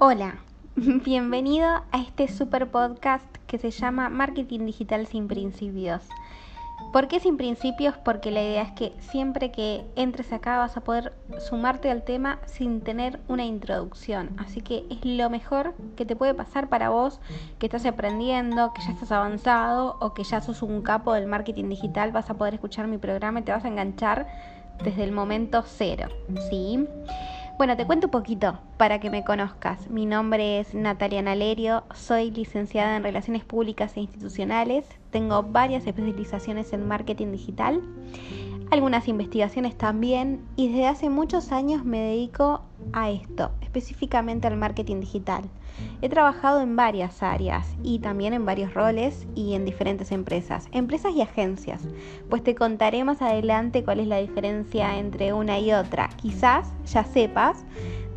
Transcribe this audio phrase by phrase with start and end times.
[0.00, 0.36] Hola,
[0.76, 6.02] bienvenido a este super podcast que se llama Marketing Digital sin Principios.
[6.92, 7.96] ¿Por qué sin principios?
[8.04, 12.38] Porque la idea es que siempre que entres acá vas a poder sumarte al tema
[12.46, 14.36] sin tener una introducción.
[14.38, 17.18] Así que es lo mejor que te puede pasar para vos
[17.58, 21.70] que estás aprendiendo, que ya estás avanzado o que ya sos un capo del marketing
[21.70, 22.12] digital.
[22.12, 24.28] Vas a poder escuchar mi programa y te vas a enganchar
[24.84, 26.06] desde el momento cero.
[26.48, 26.86] ¿Sí?
[27.58, 29.90] Bueno, te cuento un poquito para que me conozcas.
[29.90, 36.72] Mi nombre es Natalia Nalerio, soy licenciada en Relaciones Públicas e Institucionales, tengo varias especializaciones
[36.72, 37.82] en marketing digital,
[38.70, 45.00] algunas investigaciones también y desde hace muchos años me dedico a esto, específicamente al marketing
[45.00, 45.44] digital.
[46.02, 51.14] He trabajado en varias áreas y también en varios roles y en diferentes empresas, empresas
[51.14, 51.82] y agencias,
[52.28, 56.08] pues te contaré más adelante cuál es la diferencia entre una y otra.
[56.16, 57.64] Quizás ya sepas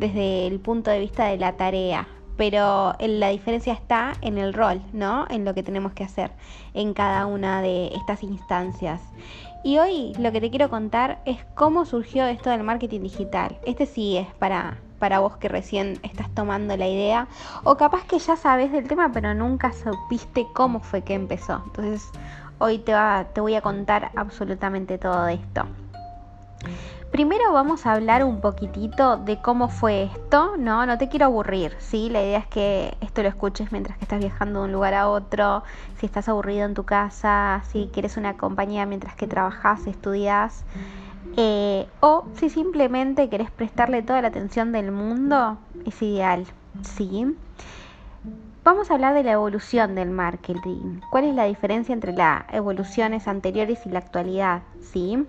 [0.00, 2.08] desde el punto de vista de la tarea,
[2.42, 5.26] pero la diferencia está en el rol, ¿no?
[5.30, 6.32] En lo que tenemos que hacer
[6.74, 9.00] en cada una de estas instancias.
[9.62, 13.60] Y hoy lo que te quiero contar es cómo surgió esto del marketing digital.
[13.64, 17.28] Este sí es para para vos que recién estás tomando la idea
[17.62, 21.62] o capaz que ya sabes del tema pero nunca supiste cómo fue que empezó.
[21.66, 22.10] Entonces
[22.58, 25.64] hoy te, va, te voy a contar absolutamente todo esto.
[27.12, 30.86] Primero vamos a hablar un poquitito de cómo fue esto, ¿no?
[30.86, 32.08] No te quiero aburrir, ¿sí?
[32.08, 35.10] La idea es que esto lo escuches mientras que estás viajando de un lugar a
[35.10, 35.62] otro,
[35.98, 40.64] si estás aburrido en tu casa, si quieres una compañía mientras que trabajas, estudias.
[41.36, 46.46] Eh, o si simplemente querés prestarle toda la atención del mundo, es ideal,
[46.80, 47.36] ¿sí?
[48.64, 51.00] Vamos a hablar de la evolución del marketing.
[51.10, 54.62] ¿Cuál es la diferencia entre las evoluciones anteriores y la actualidad?
[54.80, 55.26] ¿Sí?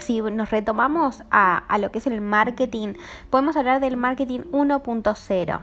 [0.00, 2.94] Si nos retomamos a, a lo que es el marketing,
[3.30, 5.60] podemos hablar del marketing 1.0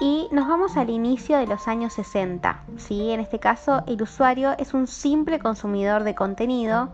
[0.00, 2.62] y nos vamos al inicio de los años 60.
[2.76, 3.10] ¿sí?
[3.10, 6.90] En este caso, el usuario es un simple consumidor de contenido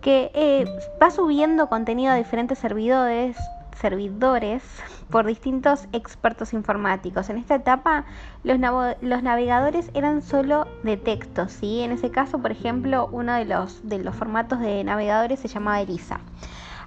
[0.00, 0.66] que eh,
[1.02, 3.36] va subiendo contenido a diferentes servidores,
[3.76, 4.62] servidores
[5.10, 7.30] por distintos expertos informáticos.
[7.30, 8.04] En esta etapa
[8.44, 11.80] los, navegadores eran solo de texto, ¿sí?
[11.80, 13.82] En ese caso, por ejemplo, uno de los,
[14.14, 16.20] formatos de navegadores se llamaba ELISA.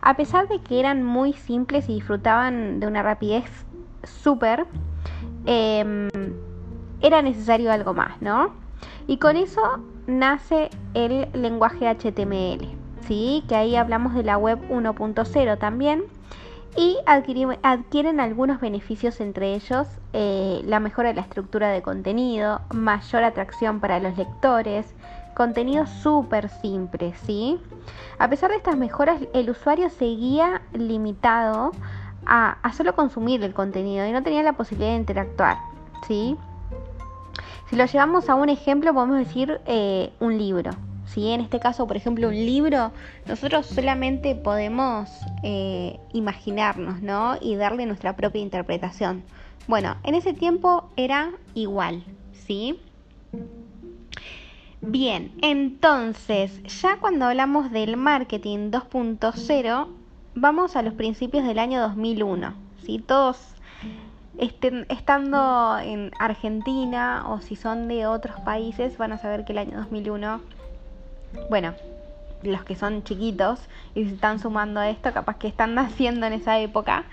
[0.02, 3.46] A pesar de que eran muy simples y disfrutaban de una rapidez
[4.04, 4.66] súper,
[5.46, 6.10] em,
[7.02, 8.54] era necesario algo más, ¿no?
[9.08, 9.62] Y con eso
[10.08, 12.80] nace el lenguaje HTML
[13.48, 16.04] que ahí hablamos de la web 1.0 también.
[16.76, 23.24] Y adquieren algunos beneficios, entre ellos eh, la mejora de la estructura de contenido, mayor
[23.24, 24.94] atracción para los lectores,
[25.36, 27.60] contenido súper simple, ¿sí?
[28.18, 31.72] A pesar de estas mejoras, el usuario seguía limitado
[32.26, 35.58] a, solo consumir el contenido y no tenía la posibilidad de interactuar,
[36.08, 36.38] ¿sí?
[37.70, 40.72] Si lo llevamos a un ejemplo, podemos decir eh, un libro,
[41.14, 42.92] si en este caso, por ejemplo, un libro,
[43.26, 45.10] nosotros solamente podemos
[45.44, 47.38] eh, imaginarnos, ¿no?
[47.42, 49.24] Y darle nuestra propia interpretación.
[49.68, 52.04] Bueno, en ese tiempo era igual,
[52.34, 52.80] ¿sí?
[54.82, 59.88] Bien, entonces, ya cuando hablamos del marketing 2.0,
[60.36, 62.54] vamos a los principios del año 2001,
[62.86, 63.00] ¿sí?
[63.00, 63.56] Todos
[64.38, 69.78] estando en Argentina o si son de otros países van a saber que el año
[69.78, 70.59] 2001
[71.50, 71.74] bueno,
[72.44, 73.60] los que son chiquitos
[73.96, 77.06] y se están sumando a esto, capaz que están naciendo en esa época,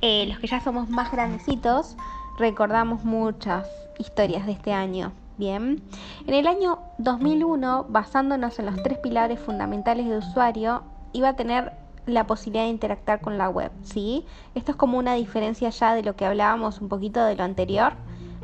[0.00, 1.96] eh, los que ya somos más grandecitos,
[2.38, 3.68] recordamos muchas
[3.98, 5.12] historias de este año.
[5.38, 5.82] Bien,
[6.26, 11.72] en el año 2001, basándonos en los tres pilares fundamentales de usuario, iba a tener
[12.06, 14.24] la posibilidad de interactuar con la web, ¿sí?
[14.54, 17.92] Esto es como una diferencia ya de lo que hablábamos un poquito de lo anterior.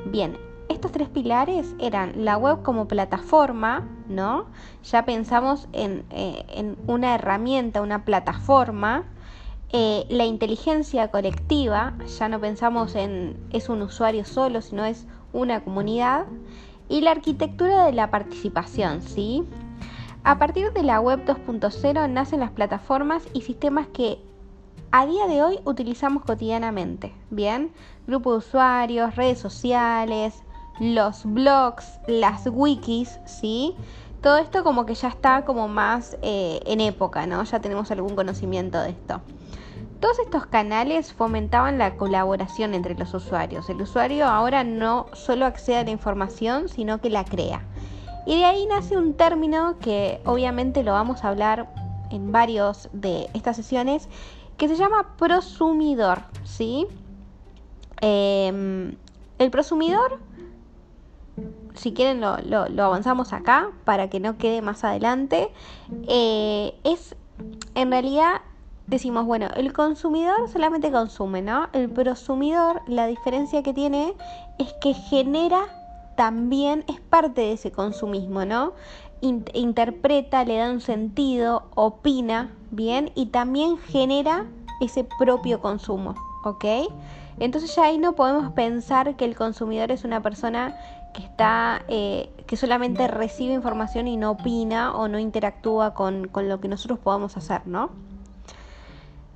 [0.05, 0.37] Bien,
[0.73, 4.47] estos tres pilares eran la web como plataforma, ¿no?
[4.85, 9.05] Ya pensamos en, eh, una herramienta, una plataforma.
[9.71, 15.63] Eh, la inteligencia colectiva, ya no pensamos en es un usuario solo, sino es una
[15.63, 16.27] comunidad.
[16.89, 19.45] Y la arquitectura de la participación, ¿sí?
[20.25, 24.19] A partir de la web 2.0 nacen las plataformas y sistemas que
[24.91, 27.15] a día de hoy utilizamos cotidianamente.
[27.31, 27.73] Bien,
[28.07, 30.43] grupo de usuarios, redes sociales,
[30.81, 33.75] los blogs, las wikis, ¿sí?
[34.23, 37.43] Todo esto como que ya está como más eh, en época, ¿no?
[37.43, 39.21] Ya tenemos algún conocimiento de esto.
[40.01, 43.69] Todos estos canales fomentaban la colaboración entre los usuarios.
[43.71, 47.63] El usuario ahora no solo accede a la información, sino que la crea.
[48.27, 51.69] Y de ahí nace un término que obviamente lo vamos a hablar
[52.11, 54.09] en varios de estas sesiones,
[54.57, 56.87] que se llama prosumidor, ¿sí?
[58.01, 58.97] Em,
[59.39, 60.21] el prosumidor,
[61.75, 65.51] si quieren lo, avanzamos acá para que no quede más adelante,
[66.09, 67.17] eh, es
[67.75, 68.41] en realidad
[68.87, 71.69] decimos, bueno, el consumidor solamente consume, ¿no?
[71.73, 74.15] El prosumidor, la diferencia que tiene
[74.59, 75.61] es que genera
[76.17, 78.75] también, es parte de ese consumismo, ¿no?
[79.23, 83.13] interpreta, le da un sentido, opina, ¿bien?
[83.15, 84.47] Y también genera
[84.81, 86.65] ese propio consumo, ¿ok?
[87.39, 90.77] Entonces ya ahí no podemos pensar que el consumidor es una persona
[91.13, 96.49] que está eh, que solamente recibe información y no opina o no interactúa con, con
[96.49, 97.91] lo que nosotros podamos hacer, ¿no?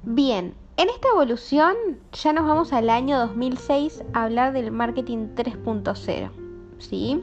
[0.02, 1.75] Bien, en esta evolución
[2.12, 6.31] ya nos vamos al año 2006 a hablar del marketing 3.0,
[6.78, 7.23] ¿sí?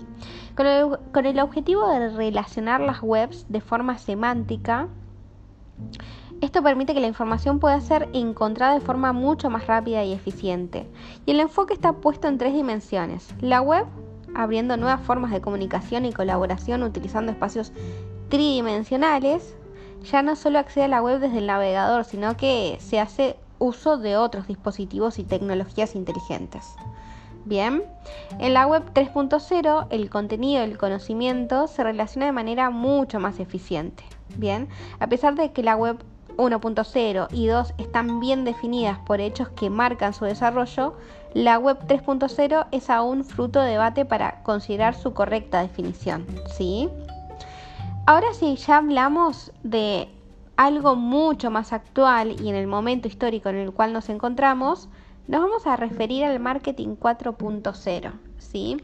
[0.56, 4.88] Con el, con el objetivo de relacionar las webs de forma semántica,
[6.42, 10.86] esto permite que la información pueda ser encontrada de forma mucho más rápida y eficiente.
[11.26, 13.34] Y el enfoque está puesto en tres dimensiones.
[13.40, 13.86] La web,
[14.36, 17.72] abriendo nuevas formas de comunicación y colaboración utilizando espacios
[18.30, 19.56] tridimensionales,
[20.04, 23.98] ya no solo accede a la web desde el navegador, sino que se hace uso
[23.98, 26.76] de otros dispositivos y tecnologías inteligentes.
[27.46, 27.84] Bien,
[28.40, 33.40] en la web 3.0 el contenido y el conocimiento se relaciona de manera mucho más
[33.40, 34.04] eficiente.
[34.38, 34.70] Bien,
[35.00, 35.98] a pesar de que la web
[36.38, 40.96] 1.0 y 2 están bien definidas por hechos que marcan su desarrollo,
[41.34, 46.26] la web 3.0 es aún fruto de debate para considerar su correcta definición.
[46.56, 46.90] ¿sí?
[48.06, 50.10] Ahora sí, ya hablamos de
[50.58, 54.90] algo mucho más actual y en el momento histórico en el cual nos encontramos,
[55.28, 58.78] nos vamos a referir al marketing 4.0, ¿sí?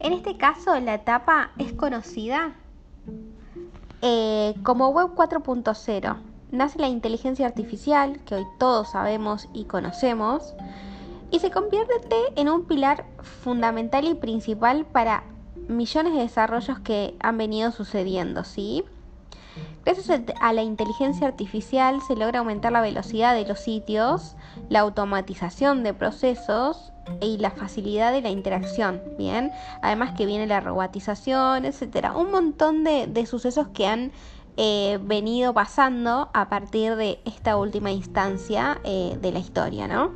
[0.00, 2.54] En este caso, la etapa es conocida
[4.00, 6.16] eh, como Web 4.0.
[6.50, 10.54] Nace la inteligencia artificial, que hoy todos sabemos y conocemos,
[11.30, 13.04] y se convierte en un pilar
[13.42, 15.24] fundamental y principal para
[15.68, 18.84] millones de desarrollos que han venido sucediendo, ¿sí?
[19.84, 24.36] Gracias a la inteligencia artificial se logra aumentar la velocidad de los sitios,
[24.68, 29.50] la automatización de procesos y la facilidad de la interacción, ¿bien?
[29.82, 32.16] Además que viene la robotización, etcétera.
[32.16, 34.12] Un montón de, sucesos que han
[34.60, 40.10] eh, venido pasando a partir de esta última instancia eh, de la historia, ¿no?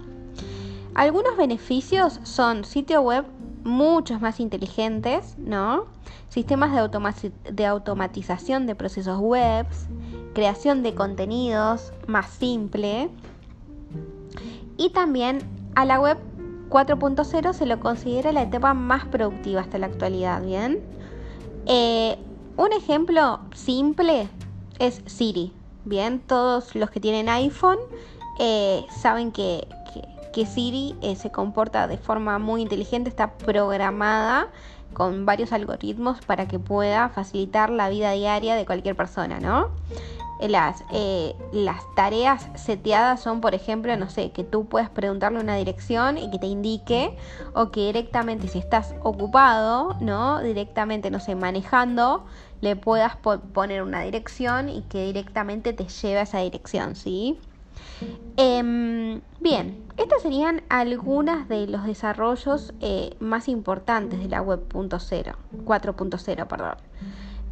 [0.94, 3.24] Algunos beneficios son sitio web
[3.62, 5.84] muchos más inteligentes, ¿no?
[6.28, 9.64] Sistemas de, automatización de procesos web,
[10.34, 13.10] creación de contenidos más simple.
[14.76, 15.38] Y también
[15.76, 16.18] a la web
[16.68, 20.80] 4.0 se lo considera la etapa más productiva hasta la actualidad, ¿bien?
[21.66, 22.18] Eh,
[22.62, 24.28] un ejemplo simple
[24.78, 25.52] es Siri,
[25.84, 26.20] ¿bien?
[26.20, 27.78] Todos los que tienen iPhone
[28.38, 29.66] eh, saben que,
[30.32, 34.48] que Siri eh, se comporta de forma muy inteligente, está programada
[34.92, 39.70] con varios algoritmos para que pueda facilitar la vida diaria de cualquier persona, ¿no?
[40.42, 45.38] Eh, las, eh, las tareas seteadas son, por ejemplo, no sé, que tú puedas preguntarle
[45.38, 47.16] una dirección y que te indique,
[47.54, 50.42] o que directamente si estás ocupado, ¿no?
[50.42, 52.24] Directamente, no sé, manejando,
[52.60, 57.38] le puedas poner una dirección y que directamente te lleve a esa dirección, ¿sí?
[58.36, 66.46] Em, bien, estas serían algunas de los desarrollos eh, más importantes de la web 4.0,
[66.48, 66.74] perdón.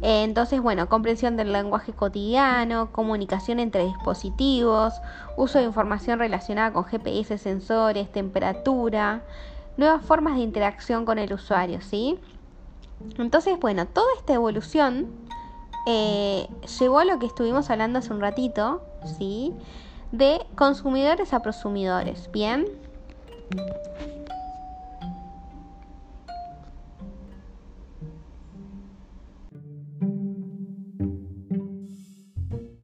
[0.01, 5.01] Entonces, bueno, comprensión del lenguaje cotidiano, comunicación entre dispositivos,
[5.37, 9.21] uso de información relacionada con GPS, sensores, temperatura,
[9.77, 12.19] nuevas formas de interacción con el usuario, ¿sí?
[13.17, 15.07] Entonces, bueno, toda esta evolución
[15.87, 16.47] eh,
[16.79, 18.81] llevó a lo que estuvimos hablando hace un ratito,
[19.17, 19.53] ¿sí?
[20.11, 22.29] de consumidores a prosumidores.
[22.31, 22.65] Bien.